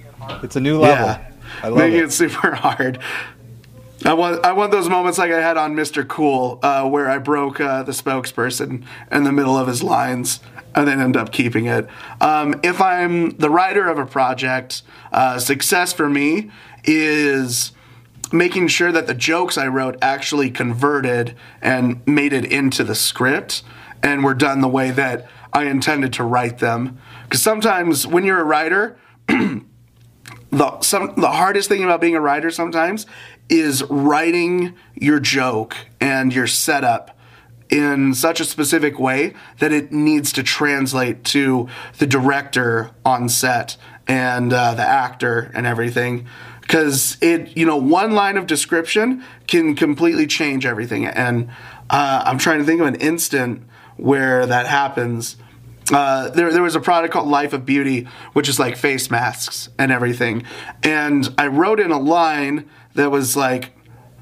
it's 0.43 0.55
a 0.55 0.60
new 0.60 0.79
level. 0.79 1.05
yeah 1.05 1.31
I 1.63 1.67
love 1.67 1.77
making 1.77 2.00
it. 2.00 2.05
it. 2.05 2.12
super 2.12 2.51
hard 2.55 3.00
I 4.05 4.13
want, 4.13 4.46
I 4.46 4.53
want 4.53 4.72
those 4.72 4.88
moments 4.88 5.17
like 5.17 5.31
I 5.31 5.41
had 5.41 5.58
on 5.58 5.75
Mr. 5.75 6.08
Cool, 6.08 6.60
uh, 6.63 6.88
where 6.88 7.10
I 7.10 7.17
broke 7.17 7.60
uh, 7.60 7.84
the 7.84 7.91
spokesperson 7.91 8.86
in 9.12 9.24
the 9.25 9.31
middle 9.31 9.58
of 9.58 9.67
his 9.67 9.84
lines 9.84 10.39
and 10.74 10.88
then 10.88 11.01
end 11.01 11.17
up 11.17 11.34
keeping 11.34 11.65
it. 11.65 11.88
Um, 12.22 12.60
if 12.63 12.79
I'm 12.79 13.31
the 13.31 13.50
writer 13.50 13.88
of 13.89 14.00
a 14.00 14.05
project, 14.05 14.84
uh, 15.12 15.38
success 15.39 15.91
for 15.91 16.10
me 16.10 16.50
is 16.86 17.74
making 18.31 18.67
sure 18.67 18.91
that 18.91 19.07
the 19.07 19.13
jokes 19.13 19.57
I 19.57 19.67
wrote 19.67 19.98
actually 20.01 20.51
converted 20.51 21.36
and 21.62 22.05
made 22.07 22.33
it 22.33 22.45
into 22.45 22.83
the 22.83 22.95
script 22.95 23.63
and 24.03 24.24
were 24.24 24.33
done 24.33 24.62
the 24.62 24.67
way 24.67 24.91
that 24.91 25.27
I 25.53 25.65
intended 25.65 26.13
to 26.13 26.24
write 26.24 26.59
them. 26.59 26.98
Because 27.24 27.41
sometimes 27.41 28.05
when 28.05 28.24
you're 28.24 28.39
a 28.39 28.45
writer, 28.45 28.98
the 29.27 30.79
some 30.81 31.13
the 31.15 31.31
hardest 31.31 31.69
thing 31.69 31.83
about 31.83 32.01
being 32.01 32.15
a 32.15 32.21
writer 32.21 32.51
sometimes 32.51 33.05
is 33.50 33.83
writing 33.83 34.75
your 34.95 35.19
joke 35.19 35.75
and 36.00 36.33
your 36.33 36.48
setup 36.48 37.17
in 37.69 38.13
such 38.13 38.39
a 38.39 38.45
specific 38.45 39.00
way 39.00 39.33
that 39.59 39.71
it 39.71 39.91
needs 39.91 40.31
to 40.33 40.43
translate 40.43 41.24
to 41.24 41.67
the 42.00 42.07
director 42.07 42.91
on 43.05 43.29
set 43.29 43.77
and 44.07 44.51
uh, 44.51 44.74
the 44.74 44.81
actor 44.81 45.51
and 45.53 45.67
everything 45.67 46.27
because 46.69 47.17
it 47.19 47.57
you 47.57 47.65
know 47.65 47.77
one 47.77 48.11
line 48.11 48.38
of 48.38 48.45
description 48.45 49.23
can 49.47 49.75
completely 49.75 50.27
change 50.27 50.67
everything 50.67 51.07
and 51.07 51.49
uh, 51.89 52.21
i'm 52.25 52.38
trying 52.38 52.59
to 52.59 52.65
think 52.65 52.79
of 52.79 52.85
an 52.85 52.95
instant 52.95 53.63
where 53.97 54.45
that 54.45 54.67
happens 54.67 55.35
uh, 55.91 56.29
there, 56.29 56.53
there 56.53 56.61
was 56.61 56.75
a 56.75 56.79
product 56.79 57.11
called 57.11 57.27
Life 57.27 57.51
of 57.51 57.65
Beauty, 57.65 58.07
which 58.33 58.47
is 58.47 58.59
like 58.59 58.77
face 58.77 59.09
masks 59.09 59.69
and 59.79 59.91
everything. 59.91 60.43
And 60.83 61.27
I 61.35 61.47
wrote 61.47 61.79
in 61.79 61.89
a 61.89 61.97
line 61.97 62.69
that 62.93 63.09
was 63.09 63.35
like, 63.35 63.71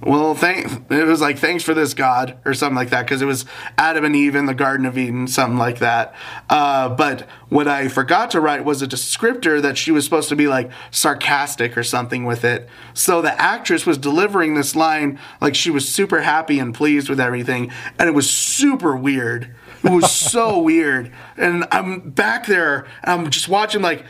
well, 0.02 0.36
thank. 0.36 0.92
It 0.92 1.06
was 1.06 1.22
like, 1.22 1.40
thanks 1.40 1.64
for 1.64 1.74
this, 1.74 1.94
God, 1.94 2.38
or 2.46 2.54
something 2.54 2.76
like 2.76 2.92
that, 2.92 3.04
because 3.04 3.22
it 3.22 3.26
was 3.26 3.46
Adam 3.78 4.06
and 4.06 4.16
Eve 4.16 4.36
in 4.36 4.46
the 4.46 4.54
Garden 4.54 4.86
of 4.86 4.98
Eden, 4.98 5.28
something 5.28 5.58
like 5.58 5.80
that. 5.80 6.14
Uh, 6.50 6.90
but 6.90 7.28
what 7.50 7.68
I 7.68 7.88
forgot 7.88 8.32
to 8.32 8.42
write 8.42 8.64
was 8.64 8.82
a 8.82 8.88
descriptor 8.88 9.62
that 9.62 9.78
she 9.78 9.92
was 9.92 10.04
supposed 10.04 10.30
to 10.30 10.36
be 10.36 10.48
like 10.48 10.70
sarcastic 10.92 11.78
or 11.78 11.84
something 11.84 12.26
with 12.26 12.44
it. 12.46 12.70
So 12.94 13.22
the 13.22 13.40
actress 13.42 13.86
was 13.86 13.98
delivering 13.98 14.54
this 14.54 14.76
line 14.76 15.20
like 15.42 15.56
she 15.56 15.72
was 15.72 15.88
super 15.88 16.22
happy 16.22 16.60
and 16.60 16.76
pleased 16.76 17.10
with 17.10 17.20
everything, 17.20 17.72
and 17.98 18.08
it 18.08 18.14
was 18.14 18.30
super 18.30 18.96
weird. 18.96 19.56
It 19.84 19.92
was 19.92 20.12
so 20.32 20.60
weird. 20.60 21.12
And 21.38 21.66
I'm 21.72 22.12
back 22.12 22.46
there, 22.46 22.86
and 23.04 23.22
I'm 23.22 23.30
just 23.32 23.50
watching 23.50 23.82
like, 23.82 24.06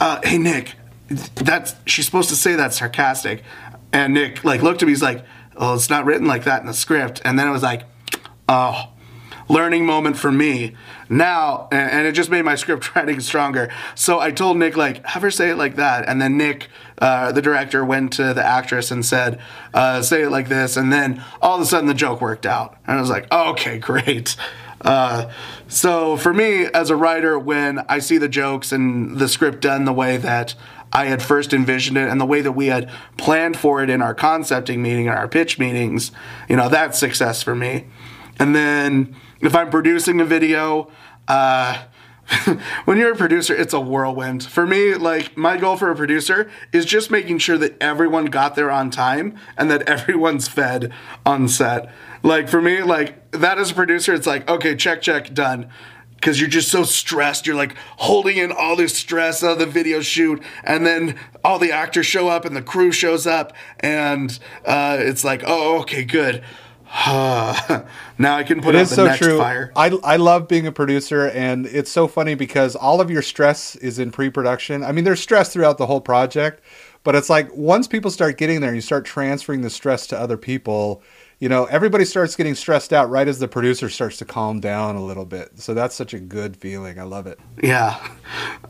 uh, 0.00 0.20
hey 0.24 0.38
Nick, 0.38 0.76
that's 1.08 1.74
she's 1.86 2.06
supposed 2.06 2.30
to 2.30 2.36
say 2.36 2.54
that 2.54 2.72
sarcastic. 2.72 3.42
And 3.94 4.12
Nick 4.12 4.44
like 4.44 4.60
looked 4.60 4.82
at 4.82 4.86
me, 4.86 4.92
he's 4.92 5.02
like, 5.02 5.24
oh, 5.56 5.74
it's 5.74 5.88
not 5.88 6.04
written 6.04 6.26
like 6.26 6.44
that 6.44 6.60
in 6.60 6.66
the 6.66 6.74
script. 6.74 7.22
And 7.24 7.38
then 7.38 7.46
it 7.46 7.52
was 7.52 7.62
like, 7.62 7.84
oh, 8.48 8.92
learning 9.48 9.86
moment 9.86 10.16
for 10.16 10.32
me. 10.32 10.74
Now, 11.08 11.68
and, 11.70 11.90
and 11.92 12.06
it 12.06 12.12
just 12.12 12.28
made 12.28 12.42
my 12.42 12.56
script 12.56 12.94
writing 12.96 13.20
stronger. 13.20 13.70
So 13.94 14.18
I 14.18 14.32
told 14.32 14.56
Nick 14.56 14.76
like, 14.76 15.06
have 15.06 15.22
her 15.22 15.30
say 15.30 15.50
it 15.50 15.56
like 15.56 15.76
that. 15.76 16.08
And 16.08 16.20
then 16.20 16.36
Nick, 16.36 16.66
uh, 16.98 17.30
the 17.30 17.40
director, 17.40 17.84
went 17.84 18.12
to 18.14 18.34
the 18.34 18.44
actress 18.44 18.90
and 18.90 19.06
said, 19.06 19.40
uh, 19.72 20.02
say 20.02 20.22
it 20.22 20.30
like 20.30 20.48
this. 20.48 20.76
And 20.76 20.92
then 20.92 21.22
all 21.40 21.54
of 21.54 21.60
a 21.60 21.64
sudden 21.64 21.86
the 21.86 21.94
joke 21.94 22.20
worked 22.20 22.46
out. 22.46 22.76
And 22.88 22.98
I 22.98 23.00
was 23.00 23.10
like, 23.10 23.32
okay, 23.32 23.78
great. 23.78 24.34
Uh, 24.80 25.30
so 25.68 26.16
for 26.16 26.34
me 26.34 26.66
as 26.66 26.90
a 26.90 26.96
writer, 26.96 27.38
when 27.38 27.78
I 27.88 28.00
see 28.00 28.18
the 28.18 28.28
jokes 28.28 28.72
and 28.72 29.18
the 29.18 29.28
script 29.28 29.60
done 29.60 29.84
the 29.84 29.92
way 29.92 30.16
that 30.16 30.56
I 30.94 31.06
had 31.06 31.22
first 31.22 31.52
envisioned 31.52 31.98
it 31.98 32.08
and 32.08 32.20
the 32.20 32.26
way 32.26 32.40
that 32.40 32.52
we 32.52 32.66
had 32.68 32.88
planned 33.16 33.56
for 33.56 33.82
it 33.82 33.90
in 33.90 34.00
our 34.00 34.14
concepting 34.14 34.80
meeting 34.80 35.08
and 35.08 35.18
our 35.18 35.26
pitch 35.26 35.58
meetings, 35.58 36.12
you 36.48 36.56
know, 36.56 36.68
that's 36.68 36.98
success 36.98 37.42
for 37.42 37.54
me. 37.54 37.86
And 38.38 38.54
then 38.54 39.16
if 39.40 39.54
I'm 39.54 39.70
producing 39.70 40.20
a 40.20 40.24
video, 40.24 40.90
uh, 41.28 41.84
when 42.84 42.96
you're 42.96 43.12
a 43.12 43.16
producer, 43.16 43.54
it's 43.54 43.74
a 43.74 43.80
whirlwind. 43.80 44.44
For 44.44 44.66
me, 44.66 44.94
like 44.94 45.36
my 45.36 45.56
goal 45.56 45.76
for 45.76 45.90
a 45.90 45.96
producer 45.96 46.50
is 46.72 46.84
just 46.84 47.10
making 47.10 47.38
sure 47.38 47.58
that 47.58 47.76
everyone 47.82 48.26
got 48.26 48.54
there 48.54 48.70
on 48.70 48.90
time 48.90 49.38
and 49.56 49.70
that 49.70 49.82
everyone's 49.88 50.48
fed 50.48 50.92
on 51.26 51.48
set. 51.48 51.92
Like 52.22 52.48
for 52.48 52.62
me, 52.62 52.82
like 52.82 53.30
that 53.32 53.58
as 53.58 53.72
a 53.72 53.74
producer, 53.74 54.14
it's 54.14 54.26
like, 54.26 54.48
okay, 54.48 54.74
check, 54.74 55.02
check, 55.02 55.34
done. 55.34 55.68
Cause 56.24 56.40
you're 56.40 56.48
just 56.48 56.70
so 56.70 56.84
stressed. 56.84 57.46
You're 57.46 57.54
like 57.54 57.76
holding 57.98 58.38
in 58.38 58.50
all 58.50 58.76
this 58.76 58.96
stress 58.96 59.42
of 59.42 59.58
the 59.58 59.66
video 59.66 60.00
shoot, 60.00 60.42
and 60.64 60.86
then 60.86 61.18
all 61.44 61.58
the 61.58 61.70
actors 61.70 62.06
show 62.06 62.28
up 62.28 62.46
and 62.46 62.56
the 62.56 62.62
crew 62.62 62.92
shows 62.92 63.26
up, 63.26 63.52
and 63.80 64.38
uh, 64.64 64.96
it's 64.98 65.22
like, 65.22 65.42
oh, 65.46 65.80
okay, 65.82 66.02
good. 66.02 66.42
now 67.06 67.84
I 68.36 68.44
can 68.44 68.62
put 68.62 68.74
It 68.74 68.78
out 68.78 68.86
the 68.88 68.94
so 68.94 69.04
next 69.06 69.18
true. 69.18 69.36
fire. 69.36 69.72
I, 69.74 69.88
I 70.04 70.16
love 70.16 70.46
being 70.46 70.66
a 70.66 70.72
producer, 70.72 71.26
and 71.28 71.66
it's 71.66 71.90
so 71.90 72.06
funny 72.06 72.36
because 72.36 72.76
all 72.76 73.00
of 73.00 73.10
your 73.10 73.20
stress 73.20 73.74
is 73.76 73.98
in 73.98 74.10
pre 74.12 74.30
production. 74.30 74.84
I 74.84 74.92
mean, 74.92 75.04
there's 75.04 75.20
stress 75.20 75.52
throughout 75.52 75.76
the 75.76 75.86
whole 75.86 76.00
project, 76.00 76.62
but 77.02 77.14
it's 77.14 77.28
like 77.28 77.52
once 77.52 77.86
people 77.88 78.12
start 78.12 78.38
getting 78.38 78.60
there 78.60 78.70
and 78.70 78.76
you 78.76 78.80
start 78.80 79.04
transferring 79.04 79.62
the 79.62 79.70
stress 79.70 80.06
to 80.06 80.18
other 80.18 80.36
people, 80.36 81.02
you 81.38 81.48
know, 81.48 81.64
everybody 81.66 82.04
starts 82.04 82.36
getting 82.36 82.54
stressed 82.54 82.92
out 82.92 83.10
right 83.10 83.26
as 83.26 83.38
the 83.38 83.48
producer 83.48 83.88
starts 83.88 84.16
to 84.18 84.24
calm 84.24 84.60
down 84.60 84.96
a 84.96 85.04
little 85.04 85.24
bit. 85.24 85.58
So 85.58 85.74
that's 85.74 85.94
such 85.94 86.14
a 86.14 86.18
good 86.18 86.56
feeling. 86.56 86.98
I 86.98 87.02
love 87.02 87.26
it. 87.26 87.38
Yeah. 87.62 88.06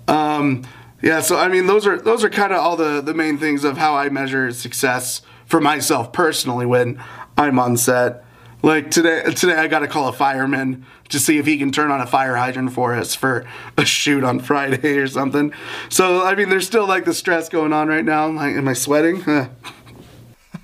Um, 0.09 0.65
yeah, 1.05 1.21
so 1.21 1.37
I 1.37 1.49
mean 1.49 1.67
those 1.67 1.87
are 1.87 2.01
those 2.01 2.25
are 2.25 2.31
kind 2.31 2.53
of 2.53 2.61
all 2.61 2.77
the 2.77 3.03
the 3.03 3.13
main 3.13 3.37
things 3.37 3.63
of 3.63 3.77
how 3.77 3.95
I 3.95 4.09
measure 4.09 4.51
success 4.53 5.21
for 5.45 5.61
myself 5.61 6.15
personally 6.15 6.65
when 6.65 6.99
I'm 7.37 7.59
on 7.59 7.77
set. 7.77 8.25
Like 8.63 8.91
today 8.91 9.23
today 9.25 9.57
I 9.57 9.67
got 9.67 9.81
to 9.81 9.87
call 9.87 10.09
a 10.09 10.15
fireman 10.15 10.87
to 11.11 11.21
see 11.21 11.37
if 11.37 11.45
he 11.45 11.59
can 11.59 11.71
turn 11.71 11.91
on 11.91 12.01
a 12.01 12.07
fire 12.07 12.37
hydrant 12.37 12.73
for 12.73 12.95
us 12.95 13.15
for 13.15 13.45
a 13.77 13.85
shoot 13.85 14.25
on 14.25 14.41
Friday 14.41 14.97
or 14.97 15.07
something. 15.07 15.53
So 15.91 16.25
I 16.25 16.35
mean 16.35 16.49
there's 16.49 16.67
still 16.67 16.87
like 16.87 17.05
the 17.05 17.13
stress 17.13 17.51
going 17.51 17.75
on 17.75 17.89
right 17.89 18.05
now. 18.05 18.29
Like 18.29 18.55
am 18.55 18.67
I 18.67 18.73
sweating? 18.73 19.23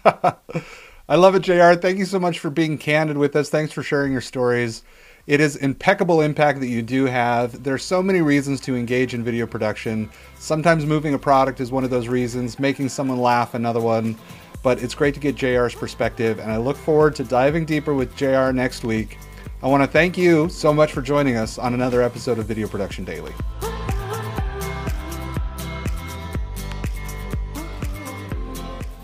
I 1.11 1.17
love 1.17 1.35
it, 1.35 1.43
JR. 1.43 1.73
Thank 1.75 1.99
you 1.99 2.05
so 2.05 2.21
much 2.21 2.39
for 2.39 2.51
being 2.51 2.79
candid 2.79 3.19
with 3.19 3.35
us. 3.35 3.51
Thanks 3.51 3.73
for 3.73 3.83
sharing 3.83 4.13
your 4.13 4.21
stories. 4.21 4.85
It 5.27 5.41
is 5.41 5.57
impeccable 5.57 6.21
impact 6.21 6.61
that 6.61 6.69
you 6.69 6.83
do 6.83 7.07
have. 7.07 7.65
There's 7.65 7.83
so 7.83 8.01
many 8.01 8.21
reasons 8.23 8.61
to 8.61 8.77
engage 8.77 9.13
in 9.13 9.25
video 9.25 9.45
production. 9.45 10.09
Sometimes 10.39 10.87
moving 10.87 11.15
a 11.15 11.19
product 11.19 11.59
is 11.59 11.73
one 11.73 11.83
of 11.83 11.91
those 11.91 12.07
reasons, 12.07 12.61
making 12.61 12.91
someone 12.91 13.19
laugh 13.21 13.55
another 13.55 13.81
one. 13.81 14.17
But 14.63 14.85
it's 14.85 14.95
great 14.95 15.15
to 15.15 15.21
get 15.21 15.35
JR's 15.35 15.75
perspective, 15.75 16.39
and 16.39 16.53
I 16.53 16.59
look 16.59 16.77
forward 16.77 17.17
to 17.17 17.25
diving 17.25 17.65
deeper 17.65 17.93
with 17.93 18.15
JR 18.15 18.53
next 18.53 18.85
week. 18.85 19.19
I 19.65 19.67
want 19.67 19.83
to 19.83 19.89
thank 19.89 20.17
you 20.17 20.49
so 20.49 20.73
much 20.73 20.93
for 20.93 21.03
joining 21.03 21.35
us 21.35 21.59
on 21.59 21.75
another 21.75 22.03
episode 22.03 22.39
of 22.39 22.47
Video 22.47 22.69
Production 22.69 23.05
Daily. 23.05 23.33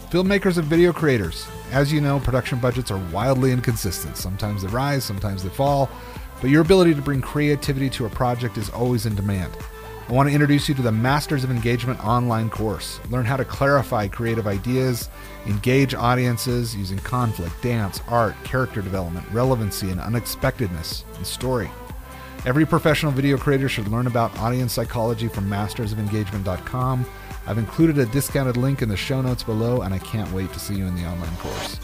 Filmmakers 0.08 0.56
and 0.56 0.68
video 0.68 0.92
creators. 0.92 1.48
As 1.72 1.92
you 1.92 2.00
know, 2.00 2.20
production 2.20 2.58
budgets 2.58 2.90
are 2.90 3.02
wildly 3.12 3.52
inconsistent. 3.52 4.16
Sometimes 4.16 4.62
they 4.62 4.68
rise, 4.68 5.04
sometimes 5.04 5.42
they 5.42 5.48
fall, 5.48 5.90
but 6.40 6.50
your 6.50 6.62
ability 6.62 6.94
to 6.94 7.02
bring 7.02 7.20
creativity 7.20 7.90
to 7.90 8.06
a 8.06 8.10
project 8.10 8.56
is 8.56 8.70
always 8.70 9.06
in 9.06 9.14
demand. 9.14 9.52
I 10.08 10.12
want 10.12 10.28
to 10.28 10.32
introduce 10.32 10.68
you 10.68 10.74
to 10.76 10.82
the 10.82 10.92
Masters 10.92 11.42
of 11.42 11.50
Engagement 11.50 12.04
online 12.04 12.48
course. 12.48 13.00
Learn 13.10 13.24
how 13.24 13.36
to 13.36 13.44
clarify 13.44 14.06
creative 14.06 14.46
ideas, 14.46 15.08
engage 15.46 15.94
audiences 15.94 16.76
using 16.76 16.98
conflict, 16.98 17.60
dance, 17.60 18.00
art, 18.06 18.36
character 18.44 18.80
development, 18.80 19.26
relevancy, 19.32 19.90
and 19.90 20.00
unexpectedness 20.00 21.04
in 21.18 21.24
story. 21.24 21.68
Every 22.44 22.64
professional 22.64 23.10
video 23.10 23.36
creator 23.36 23.68
should 23.68 23.88
learn 23.88 24.06
about 24.06 24.38
audience 24.38 24.72
psychology 24.72 25.26
from 25.26 25.50
mastersofengagement.com. 25.50 27.04
I've 27.46 27.58
included 27.58 27.98
a 27.98 28.06
discounted 28.06 28.56
link 28.56 28.82
in 28.82 28.88
the 28.88 28.96
show 28.96 29.22
notes 29.22 29.44
below, 29.44 29.82
and 29.82 29.94
I 29.94 29.98
can't 29.98 30.30
wait 30.32 30.52
to 30.52 30.58
see 30.58 30.74
you 30.74 30.86
in 30.86 30.96
the 30.96 31.06
online 31.06 31.36
course. 31.36 31.78